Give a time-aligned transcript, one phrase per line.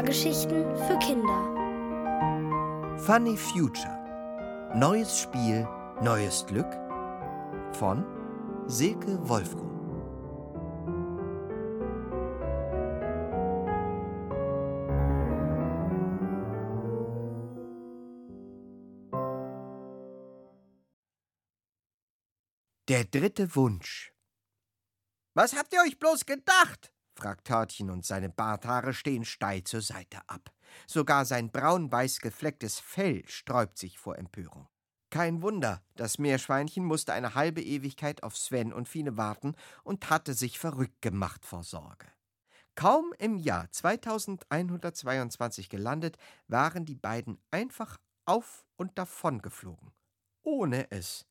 [0.00, 1.44] Hörgeschichten für Kinder.
[3.00, 4.72] Funny Future.
[4.74, 5.68] Neues Spiel,
[6.00, 6.72] neues Glück
[7.72, 8.06] von
[8.66, 9.68] Silke Wolfrum.
[22.88, 24.14] Der dritte Wunsch.
[25.34, 26.90] Was habt ihr euch bloß gedacht?
[27.20, 30.50] Fragt Törtchen und seine Barthaare stehen steil zur Seite ab.
[30.86, 34.68] Sogar sein braun-weiß geflecktes Fell sträubt sich vor Empörung.
[35.10, 40.34] Kein Wunder, das Meerschweinchen musste eine halbe Ewigkeit auf Sven und Fine warten und hatte
[40.34, 42.06] sich verrückt gemacht vor Sorge.
[42.74, 49.92] Kaum im Jahr 2122 gelandet, waren die beiden einfach auf und davon geflogen.
[50.42, 51.26] Ohne es.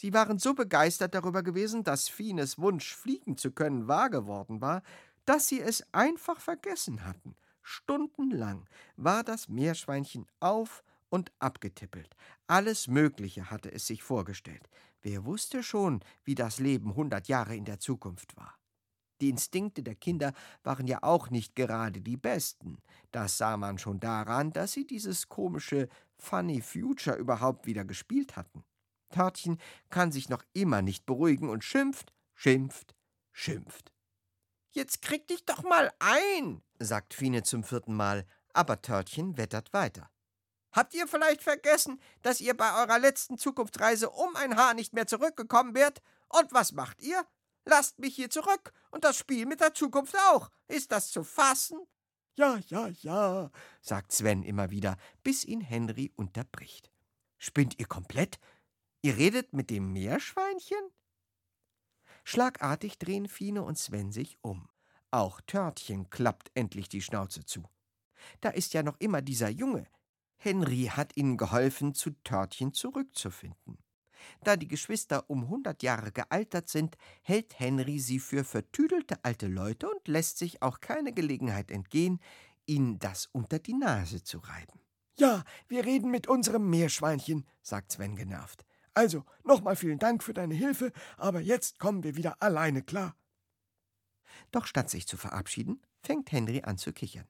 [0.00, 4.82] Sie waren so begeistert darüber gewesen, dass Fines Wunsch, fliegen zu können, wahr geworden war,
[5.28, 7.36] dass sie es einfach vergessen hatten.
[7.60, 12.16] Stundenlang war das Meerschweinchen auf und abgetippelt.
[12.46, 14.70] Alles Mögliche hatte es sich vorgestellt.
[15.02, 18.56] Wer wusste schon, wie das Leben hundert Jahre in der Zukunft war?
[19.20, 22.78] Die Instinkte der Kinder waren ja auch nicht gerade die besten.
[23.10, 28.64] Das sah man schon daran, dass sie dieses komische Funny Future überhaupt wieder gespielt hatten.
[29.10, 29.58] Törtchen
[29.90, 32.94] kann sich noch immer nicht beruhigen und schimpft, schimpft,
[33.30, 33.92] schimpft.
[34.70, 40.10] Jetzt krieg dich doch mal ein, sagt Fine zum vierten Mal, aber Törtchen wettert weiter.
[40.72, 45.06] Habt ihr vielleicht vergessen, dass ihr bei eurer letzten Zukunftsreise um ein Haar nicht mehr
[45.06, 46.02] zurückgekommen wärt?
[46.28, 47.26] Und was macht ihr?
[47.64, 50.50] Lasst mich hier zurück und das Spiel mit der Zukunft auch.
[50.68, 51.78] Ist das zu fassen?
[52.36, 56.90] Ja, ja, ja, sagt Sven immer wieder, bis ihn Henry unterbricht.
[57.38, 58.38] Spinnt ihr komplett?
[59.02, 60.78] Ihr redet mit dem Meerschweinchen?
[62.30, 64.68] Schlagartig drehen Fine und Sven sich um.
[65.10, 67.64] Auch Törtchen klappt endlich die Schnauze zu.
[68.42, 69.86] Da ist ja noch immer dieser Junge.
[70.36, 73.78] Henry hat ihnen geholfen, zu Törtchen zurückzufinden.
[74.44, 79.88] Da die Geschwister um hundert Jahre gealtert sind, hält Henry sie für vertüdelte alte Leute
[79.88, 82.20] und lässt sich auch keine Gelegenheit entgehen,
[82.66, 84.78] ihnen das unter die Nase zu reiben.
[85.16, 88.66] Ja, wir reden mit unserem Meerschweinchen, sagt Sven genervt.
[88.98, 93.14] Also, nochmal vielen Dank für deine Hilfe, aber jetzt kommen wir wieder alleine klar.
[94.50, 97.28] Doch statt sich zu verabschieden, fängt Henry an zu kichern.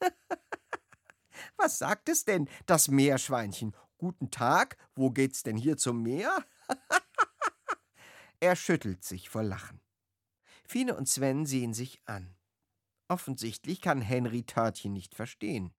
[1.56, 3.74] Was sagt es denn, das Meerschweinchen?
[3.98, 6.44] Guten Tag, wo geht's denn hier zum Meer?
[8.38, 9.80] er schüttelt sich vor Lachen.
[10.62, 12.36] Fine und Sven sehen sich an.
[13.08, 15.74] Offensichtlich kann Henry Törtchen nicht verstehen.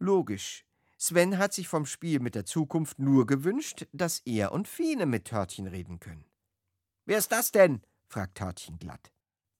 [0.00, 0.64] Logisch,
[1.00, 5.26] Sven hat sich vom Spiel mit der Zukunft nur gewünscht, dass er und Fine mit
[5.26, 6.24] Törtchen reden können.
[7.04, 7.82] Wer ist das denn?
[8.08, 9.12] fragt Törtchen glatt.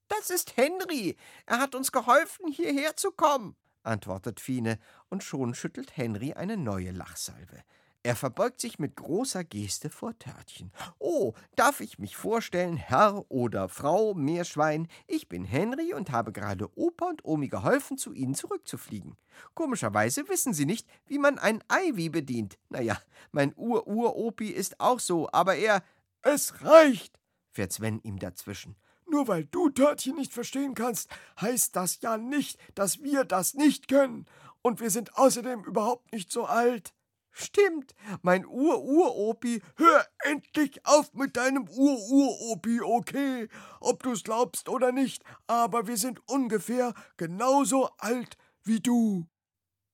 [0.08, 1.16] Das ist Henry.
[1.46, 3.54] Er hat uns geholfen, hierher zu kommen,
[3.84, 7.62] antwortet Fine, und schon schüttelt Henry eine neue Lachsalve.
[8.08, 10.72] Er verbeugt sich mit großer Geste vor Törtchen.
[10.98, 14.88] Oh, darf ich mich vorstellen, Herr oder Frau Meerschwein?
[15.06, 19.18] Ich bin Henry und habe gerade Opa und Omi geholfen, zu Ihnen zurückzufliegen.
[19.52, 22.56] Komischerweise wissen Sie nicht, wie man ein Ivy bedient.
[22.70, 22.98] Naja,
[23.30, 25.82] mein Ur-Ur-Opi ist auch so, aber er.
[26.22, 27.20] Es reicht,
[27.50, 28.76] fährt Sven ihm dazwischen.
[29.06, 31.10] Nur weil du Törtchen nicht verstehen kannst,
[31.42, 34.24] heißt das ja nicht, dass wir das nicht können.
[34.62, 36.94] Und wir sind außerdem überhaupt nicht so alt.
[37.40, 43.48] Stimmt, mein Ur-Ur-Opi, hör endlich auf mit deinem Ur-Ur-Opi, okay?
[43.78, 49.28] Ob du's glaubst oder nicht, aber wir sind ungefähr genauso alt wie du.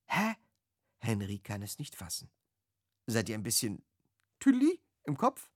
[0.07, 0.33] Hä?
[0.97, 2.31] Henry kann es nicht fassen.
[3.05, 3.85] Seid ihr ein bisschen
[4.39, 5.51] Tülli im Kopf?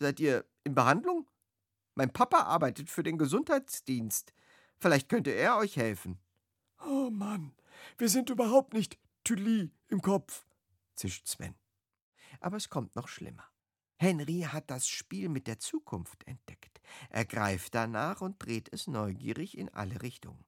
[0.00, 1.30] Seid ihr in Behandlung?
[1.94, 4.34] Mein Papa arbeitet für den Gesundheitsdienst.
[4.78, 6.18] Vielleicht könnte er euch helfen.
[6.86, 7.54] Oh Mann,
[7.96, 10.44] wir sind überhaupt nicht Tülli im Kopf
[10.94, 11.54] zischt Sven.
[12.40, 13.46] Aber es kommt noch schlimmer.
[13.96, 16.80] Henry hat das Spiel mit der Zukunft entdeckt.
[17.08, 20.44] Er greift danach und dreht es neugierig in alle Richtungen.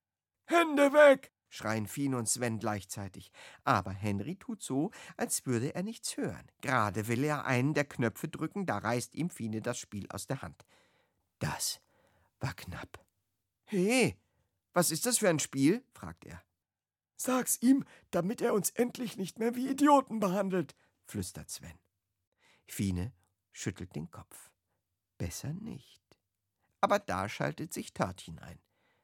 [0.46, 1.32] Hände weg!
[1.54, 3.30] schreien Fien und Sven gleichzeitig.
[3.62, 6.50] Aber Henry tut so, als würde er nichts hören.
[6.60, 10.42] Gerade will er einen der Knöpfe drücken, da reißt ihm Fine das Spiel aus der
[10.42, 10.66] Hand.
[11.38, 11.80] Das
[12.40, 13.04] war knapp.
[13.66, 14.16] He,
[14.72, 15.84] was ist das für ein Spiel?
[15.92, 16.42] fragt er.
[17.16, 20.74] Sag's ihm, damit er uns endlich nicht mehr wie Idioten behandelt,
[21.04, 21.78] flüstert Sven.
[22.66, 23.12] Fine
[23.52, 24.50] schüttelt den Kopf.
[25.18, 26.02] Besser nicht.
[26.80, 28.60] Aber da schaltet sich Törtchen ein.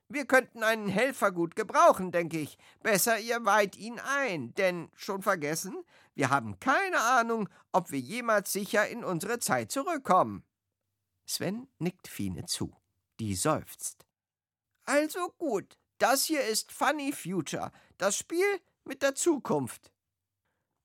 [0.08, 2.58] Wir könnten einen Helfer gut gebrauchen, denke ich.
[2.82, 5.84] Besser ihr weiht ihn ein, denn schon vergessen,
[6.14, 10.44] wir haben keine Ahnung, ob wir jemals sicher in unsere Zeit zurückkommen.
[11.26, 12.76] Sven nickt Fine zu.
[13.20, 14.04] Die seufzt.
[14.82, 18.46] Also gut, Das hier ist Funny Future, das Spiel
[18.84, 19.92] mit der Zukunft.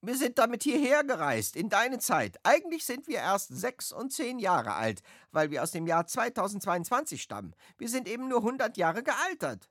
[0.01, 2.37] Wir sind damit hierher gereist, in deine Zeit.
[2.43, 5.01] Eigentlich sind wir erst sechs und zehn Jahre alt,
[5.31, 7.55] weil wir aus dem Jahr 2022 stammen.
[7.77, 9.69] Wir sind eben nur 100 Jahre gealtert.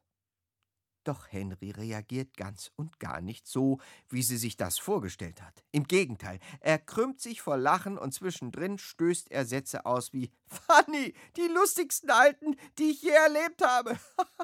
[1.05, 3.79] Doch Henry reagiert ganz und gar nicht so,
[4.09, 5.63] wie sie sich das vorgestellt hat.
[5.71, 11.15] Im Gegenteil, er krümmt sich vor Lachen und zwischendrin stößt er Sätze aus wie Fanny,
[11.37, 13.99] die lustigsten Alten, die ich je erlebt habe.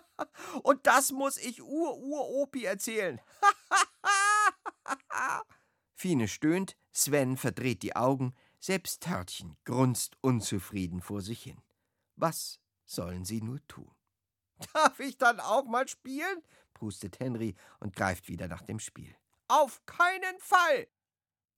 [0.62, 3.20] und das muss ich Ur-Ur-Opi erzählen.
[5.94, 11.62] Fine stöhnt, Sven verdreht die Augen, selbst Törtchen grunzt unzufrieden vor sich hin.
[12.16, 13.94] Was sollen sie nur tun?
[14.74, 16.42] Darf ich dann auch mal spielen?
[16.74, 19.14] prustet Henry und greift wieder nach dem Spiel.
[19.48, 20.88] Auf keinen Fall!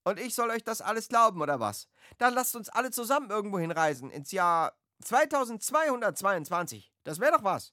[0.05, 1.89] Und ich soll euch das alles glauben, oder was?
[2.19, 6.93] Dann lasst uns alle zusammen irgendwo hinreisen, ins Jahr 2222.
[7.05, 7.73] Das wäre doch was.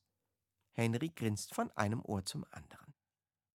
[0.74, 2.94] Henry grinst von einem Ohr zum anderen.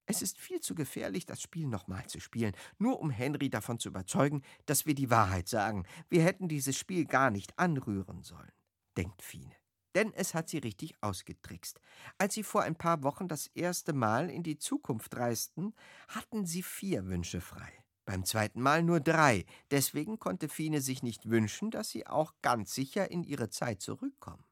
[0.06, 3.88] Es ist viel zu gefährlich, das Spiel nochmal zu spielen, nur um Henry davon zu
[3.88, 5.86] überzeugen, dass wir die Wahrheit sagen.
[6.08, 8.52] Wir hätten dieses Spiel gar nicht anrühren sollen,
[8.96, 9.54] denkt Fine
[9.94, 11.80] denn es hat sie richtig ausgetrickst.
[12.18, 15.74] Als sie vor ein paar Wochen das erste Mal in die Zukunft reisten,
[16.08, 17.72] hatten sie vier Wünsche frei.
[18.04, 22.74] Beim zweiten Mal nur drei, deswegen konnte Fine sich nicht wünschen, dass sie auch ganz
[22.74, 24.44] sicher in ihre Zeit zurückkommen.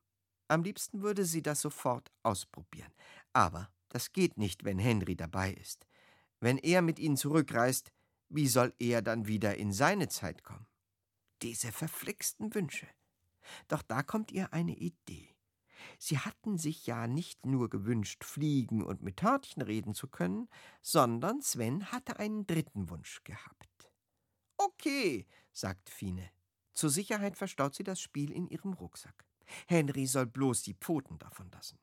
[0.49, 2.93] Am liebsten würde sie das sofort ausprobieren.
[3.33, 5.87] Aber das geht nicht, wenn Henry dabei ist.
[6.41, 7.93] Wenn er mit ihnen zurückreist,
[8.31, 10.67] wie soll er dann wieder in seine Zeit kommen?
[11.43, 12.87] Diese verflixten Wünsche.
[13.69, 15.32] Doch da kommt ihr eine Idee.
[15.99, 20.49] Sie hatten sich ja nicht nur gewünscht, fliegen und mit Törtchen reden zu können,
[20.83, 23.93] sondern Sven hatte einen dritten Wunsch gehabt.
[24.57, 26.31] Okay, sagt Fine.
[26.73, 29.27] Zur Sicherheit verstaut sie das Spiel in ihrem Rucksack.
[29.67, 31.79] Henry soll bloß die Pfoten davon lassen.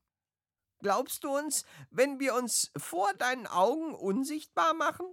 [0.80, 5.06] Glaubst du uns, wenn wir uns vor deinen Augen unsichtbar machen?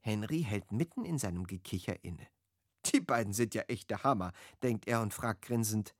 [0.00, 2.26] Henry hält mitten in seinem Gekicher inne.
[2.86, 4.32] Die beiden sind ja echte Hammer,
[4.62, 5.94] denkt er und fragt grinsend: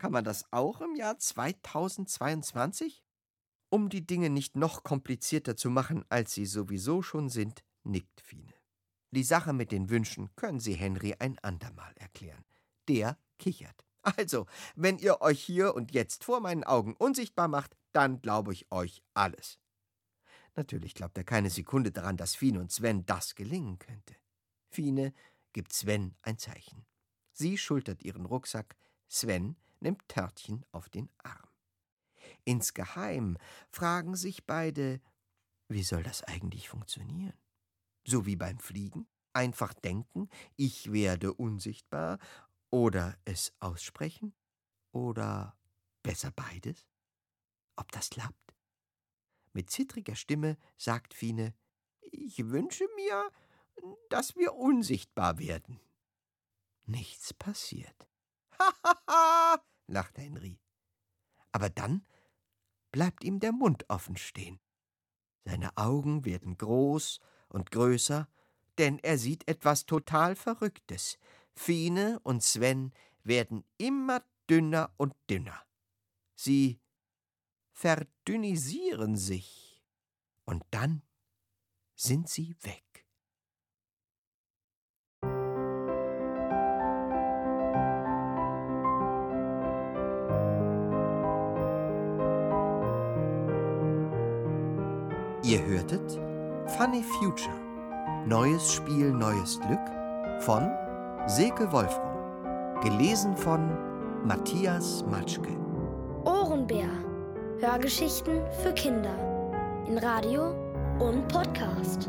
[0.00, 3.04] Kann man das auch im Jahr 2022?
[3.68, 8.54] Um die Dinge nicht noch komplizierter zu machen, als sie sowieso schon sind, nickt Fine.
[9.10, 12.46] Die Sache mit den Wünschen können Sie Henry ein andermal erklären.
[12.88, 13.84] Der kichert.
[14.00, 18.72] Also, wenn ihr euch hier und jetzt vor meinen Augen unsichtbar macht, dann glaube ich
[18.72, 19.58] euch alles.
[20.56, 24.16] Natürlich glaubt er keine Sekunde daran, dass Fine und Sven das gelingen könnte.
[24.70, 25.12] Fine
[25.52, 26.86] gibt Sven ein Zeichen.
[27.32, 28.76] Sie schultert ihren Rucksack,
[29.06, 31.48] Sven nimmt Törtchen auf den Arm.
[32.44, 33.36] Insgeheim
[33.70, 35.00] fragen sich beide,
[35.68, 37.38] wie soll das eigentlich funktionieren?
[38.06, 39.06] So wie beim Fliegen?
[39.32, 42.18] Einfach denken, ich werde unsichtbar,
[42.70, 44.34] oder es aussprechen?
[44.92, 45.56] Oder
[46.02, 46.88] besser beides?
[47.76, 48.54] Ob das klappt?
[49.52, 51.54] Mit zittriger Stimme sagt Fine,
[52.00, 53.30] ich wünsche mir,
[54.08, 55.80] dass wir unsichtbar werden.
[56.86, 58.08] Nichts passiert.
[58.58, 60.58] Hahaha, lacht Henry.
[61.52, 62.06] Aber dann
[62.92, 64.60] bleibt ihm der Mund offen stehen.
[65.44, 68.28] Seine Augen werden groß und größer,
[68.78, 71.18] denn er sieht etwas total Verrücktes.
[71.54, 72.92] Fine und Sven
[73.24, 75.60] werden immer dünner und dünner.
[76.34, 76.80] Sie
[77.72, 79.82] verdünnisieren sich.
[80.44, 81.02] Und dann
[81.94, 82.89] sind sie weg.
[95.90, 96.20] Hörtet
[96.78, 97.54] Funny Future.
[98.26, 99.80] Neues Spiel, neues Glück
[100.40, 100.70] von
[101.26, 102.80] Silke Wolfram.
[102.80, 103.70] Gelesen von
[104.24, 105.56] Matthias Matschke.
[106.24, 106.88] Ohrenbär.
[107.58, 109.16] Hörgeschichten für Kinder.
[109.88, 110.54] In Radio
[111.00, 112.08] und Podcast.